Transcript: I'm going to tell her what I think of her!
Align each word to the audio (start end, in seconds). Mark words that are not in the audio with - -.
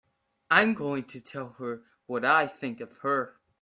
I'm 0.49 0.73
going 0.73 1.03
to 1.03 1.21
tell 1.21 1.49
her 1.59 1.83
what 2.07 2.25
I 2.25 2.47
think 2.47 2.81
of 2.81 2.97
her! 3.03 3.35